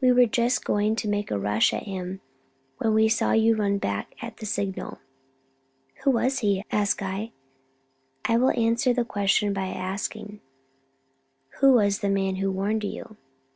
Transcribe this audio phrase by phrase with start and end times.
[0.00, 2.20] We were just going to make a rush at him
[2.78, 4.98] when we saw you run back at the signal."
[6.02, 7.30] "Who was he?" asked I.
[8.24, 10.40] "I will answer the question by asking:
[11.60, 13.16] Who was the man who warned you?"